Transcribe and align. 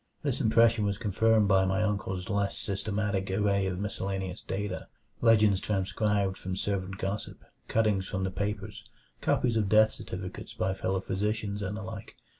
This 0.23 0.41
impression 0.41 0.83
was 0.83 0.97
confirmed 0.97 1.47
by 1.47 1.63
my 1.63 1.83
uncle's 1.83 2.27
less 2.27 2.57
systematic 2.57 3.29
array 3.29 3.67
of 3.67 3.77
miscellaneous 3.77 4.41
data 4.41 4.87
legends 5.21 5.59
transcribed 5.61 6.39
from 6.39 6.55
servant 6.55 6.97
gossip, 6.97 7.45
cuttings 7.67 8.07
from 8.07 8.23
the 8.23 8.31
papers, 8.31 8.89
copies 9.21 9.55
of 9.55 9.69
death 9.69 9.91
certificates 9.91 10.55
by 10.55 10.73
fellow 10.73 11.01
physicians, 11.01 11.61
and 11.61 11.77
the 11.77 11.83
like. 11.83 12.15